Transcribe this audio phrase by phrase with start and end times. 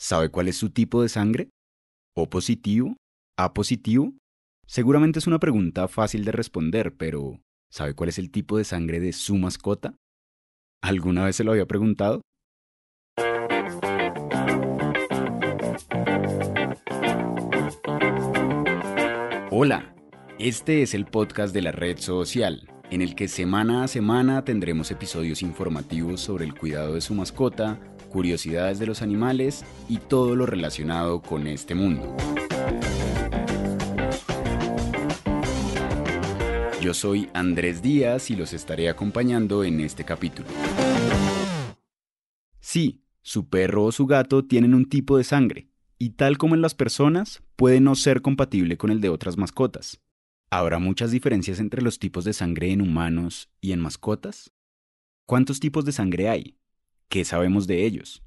[0.00, 1.50] ¿Sabe cuál es su tipo de sangre?
[2.14, 2.96] ¿O positivo?
[3.36, 4.12] ¿A positivo?
[4.64, 9.00] Seguramente es una pregunta fácil de responder, pero ¿sabe cuál es el tipo de sangre
[9.00, 9.96] de su mascota?
[10.84, 12.22] ¿Alguna vez se lo había preguntado?
[19.50, 19.96] Hola,
[20.38, 24.92] este es el podcast de la red social, en el que semana a semana tendremos
[24.92, 30.46] episodios informativos sobre el cuidado de su mascota, curiosidades de los animales y todo lo
[30.46, 32.16] relacionado con este mundo.
[36.80, 40.48] Yo soy Andrés Díaz y los estaré acompañando en este capítulo.
[42.60, 46.62] Sí, su perro o su gato tienen un tipo de sangre, y tal como en
[46.62, 50.00] las personas, puede no ser compatible con el de otras mascotas.
[50.50, 54.52] ¿Habrá muchas diferencias entre los tipos de sangre en humanos y en mascotas?
[55.26, 56.56] ¿Cuántos tipos de sangre hay?
[57.10, 58.22] ¿Qué sabemos de ellos?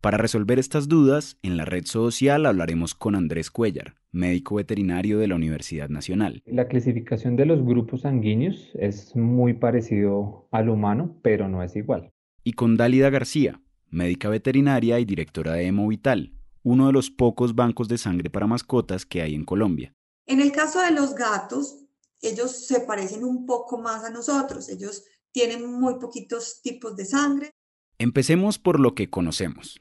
[0.00, 5.28] Para resolver estas dudas, en la red social hablaremos con Andrés Cuellar, médico veterinario de
[5.28, 6.42] la Universidad Nacional.
[6.44, 12.10] La clasificación de los grupos sanguíneos es muy parecido al humano, pero no es igual.
[12.42, 16.32] Y con Dálida García, médica veterinaria y directora de Hemovital,
[16.64, 19.94] uno de los pocos bancos de sangre para mascotas que hay en Colombia.
[20.26, 21.86] En el caso de los gatos,
[22.20, 24.68] ellos se parecen un poco más a nosotros.
[24.68, 27.52] Ellos tienen muy poquitos tipos de sangre.
[28.00, 29.80] Empecemos por lo que conocemos.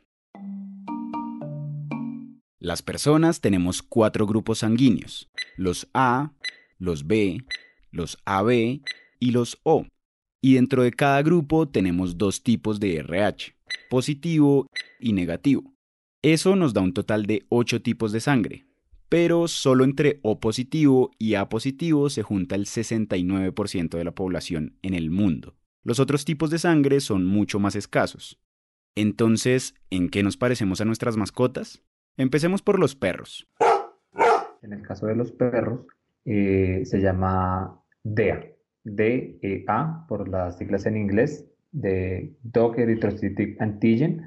[2.58, 6.34] Las personas tenemos cuatro grupos sanguíneos, los A,
[6.80, 7.46] los B,
[7.92, 8.82] los AB
[9.20, 9.86] y los O.
[10.42, 13.54] Y dentro de cada grupo tenemos dos tipos de RH,
[13.88, 14.66] positivo
[15.00, 15.76] y negativo.
[16.24, 18.66] Eso nos da un total de ocho tipos de sangre,
[19.10, 24.76] pero solo entre O positivo y A positivo se junta el 69% de la población
[24.82, 25.56] en el mundo.
[25.88, 28.42] Los otros tipos de sangre son mucho más escasos.
[28.94, 31.82] Entonces, ¿en qué nos parecemos a nuestras mascotas?
[32.18, 33.48] Empecemos por los perros.
[34.62, 35.88] En el caso de los perros,
[36.26, 38.52] eh, se llama DEA,
[38.84, 44.24] DEA por las siglas en inglés, de Dog Erythrocytic Antigen,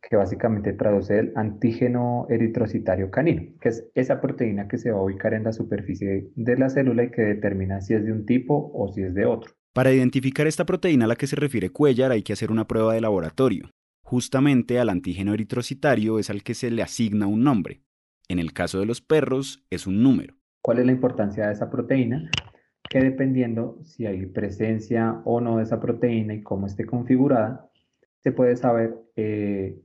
[0.00, 5.02] que básicamente traduce el antígeno eritrocitario canino, que es esa proteína que se va a
[5.02, 8.70] ubicar en la superficie de la célula y que determina si es de un tipo
[8.72, 9.57] o si es de otro.
[9.78, 12.94] Para identificar esta proteína a la que se refiere Cuellar hay que hacer una prueba
[12.94, 13.70] de laboratorio.
[14.02, 17.84] Justamente al antígeno eritrocitario es al que se le asigna un nombre.
[18.28, 20.34] En el caso de los perros es un número.
[20.62, 22.28] ¿Cuál es la importancia de esa proteína?
[22.90, 27.70] Que dependiendo si hay presencia o no de esa proteína y cómo esté configurada,
[28.24, 29.80] se puede saber eh,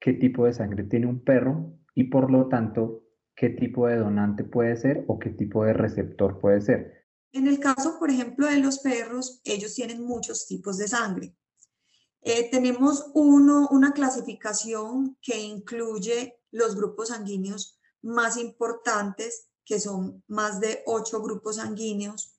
[0.00, 4.44] qué tipo de sangre tiene un perro y por lo tanto qué tipo de donante
[4.44, 6.99] puede ser o qué tipo de receptor puede ser.
[7.32, 11.36] En el caso, por ejemplo, de los perros, ellos tienen muchos tipos de sangre.
[12.22, 20.82] Eh, tenemos una clasificación que incluye los grupos sanguíneos más importantes, que son más de
[20.86, 22.34] ocho grupos sanguíneos.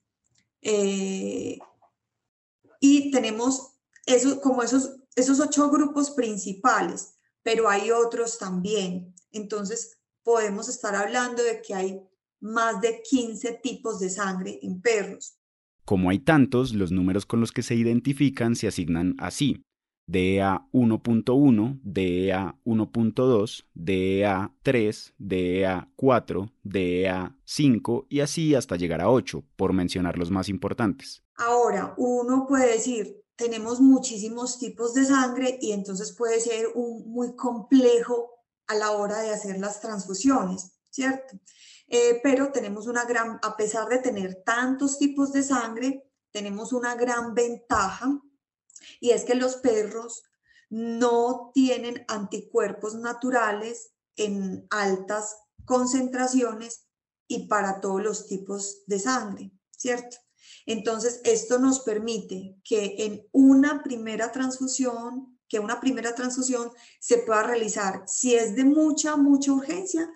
[0.61, 1.57] Eh,
[2.79, 9.13] y tenemos eso, como esos, esos ocho grupos principales pero hay otros también.
[9.31, 12.07] Entonces, podemos estar hablando de que hay
[12.41, 15.37] más de 15 tipos de sangre en perros.
[15.85, 19.63] Como hay tantos, los números con los que se identifican se asignan así.
[20.07, 29.09] DEA 1.1, DEA 1.2, DEA 3, DEA 4, DEA 5 y así hasta llegar a
[29.09, 31.23] 8, por mencionar los más importantes.
[31.35, 37.35] Ahora, uno puede decir, tenemos muchísimos tipos de sangre y entonces puede ser un, muy
[37.35, 38.29] complejo
[38.67, 41.37] a la hora de hacer las transfusiones, ¿cierto?
[41.93, 46.95] Eh, pero tenemos una gran, a pesar de tener tantos tipos de sangre, tenemos una
[46.95, 48.17] gran ventaja
[49.01, 50.23] y es que los perros
[50.69, 55.35] no tienen anticuerpos naturales en altas
[55.65, 56.87] concentraciones
[57.27, 60.15] y para todos los tipos de sangre, ¿cierto?
[60.65, 66.71] Entonces, esto nos permite que en una primera transfusión, que una primera transfusión
[67.01, 70.09] se pueda realizar, si es de mucha, mucha urgencia,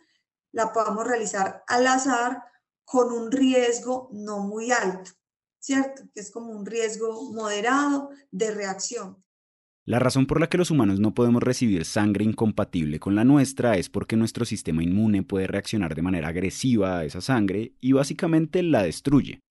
[0.55, 2.41] la podamos realizar al azar
[2.85, 5.11] con un riesgo no muy alto,
[5.59, 6.03] ¿cierto?
[6.13, 9.21] Que es como un riesgo moderado de reacción.
[9.83, 13.77] La razón por la que los humanos no podemos recibir sangre incompatible con la nuestra
[13.77, 18.63] es porque nuestro sistema inmune puede reaccionar de manera agresiva a esa sangre y básicamente
[18.63, 19.41] la destruye.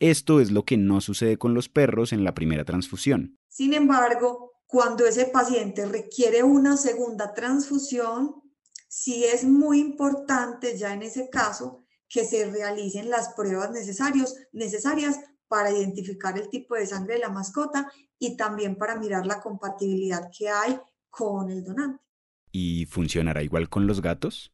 [0.00, 3.36] Esto es lo que no sucede con los perros en la primera transfusión.
[3.48, 8.42] Sin embargo, cuando ese paciente requiere una segunda transfusión,
[8.88, 15.70] sí es muy importante ya en ese caso que se realicen las pruebas necesarias para
[15.70, 20.48] identificar el tipo de sangre de la mascota y también para mirar la compatibilidad que
[20.48, 20.78] hay
[21.10, 22.02] con el donante.
[22.50, 24.52] ¿Y funcionará igual con los gatos?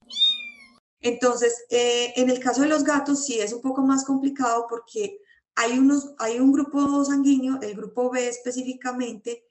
[1.01, 5.19] Entonces, eh, en el caso de los gatos sí es un poco más complicado porque
[5.55, 9.45] hay, unos, hay un grupo sanguíneo, el grupo B específicamente,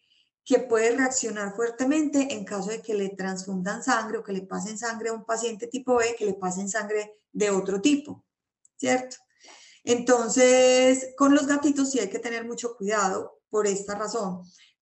[0.45, 4.78] que puede reaccionar fuertemente en caso de que le transfundan sangre o que le pasen
[4.78, 8.25] sangre a un paciente tipo B, que le pasen sangre de otro tipo,
[8.75, 9.18] ¿cierto?
[9.84, 14.42] Entonces, con los gatitos sí hay que tener mucho cuidado por esta razón.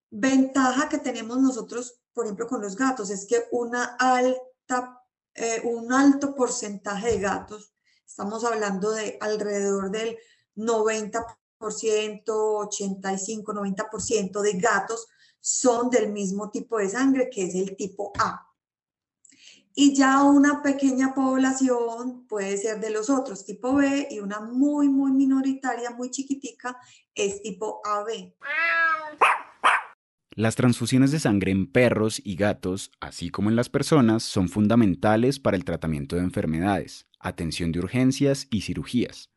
[0.10, 5.02] Ventaja que tenemos nosotros, por ejemplo, con los gatos es que una alta,
[5.34, 7.74] eh, un alto porcentaje de gatos,
[8.06, 10.18] estamos hablando de alrededor del
[10.56, 15.08] 90%, 85, 90% de gatos
[15.42, 18.48] son del mismo tipo de sangre, que es el tipo A
[19.74, 24.90] y ya una pequeña población puede ser de los otros tipo B y una muy,
[24.90, 26.78] muy minoritaria, muy chiquitica,
[27.16, 28.34] es tipo AB.
[30.34, 35.40] Las transfusiones de sangre en perros y gatos, así como en las personas, son fundamentales
[35.40, 39.30] para el tratamiento de enfermedades, atención de urgencias y cirugías.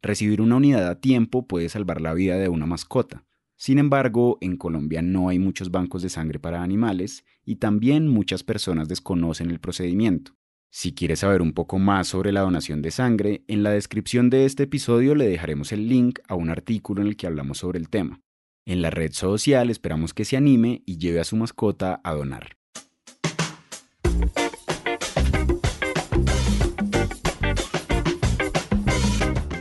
[0.00, 3.27] Recibir una unidad a tiempo puede salvar la vida de una mascota.
[3.58, 8.44] Sin embargo, en Colombia no hay muchos bancos de sangre para animales y también muchas
[8.44, 10.36] personas desconocen el procedimiento.
[10.70, 14.44] Si quieres saber un poco más sobre la donación de sangre, en la descripción de
[14.44, 17.88] este episodio le dejaremos el link a un artículo en el que hablamos sobre el
[17.88, 18.20] tema.
[18.64, 22.57] En la red social esperamos que se anime y lleve a su mascota a donar.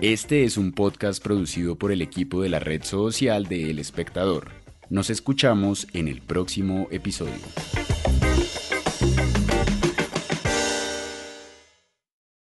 [0.01, 4.51] Este es un podcast producido por el equipo de la red social de El Espectador.
[4.91, 7.33] Nos escuchamos en el próximo episodio.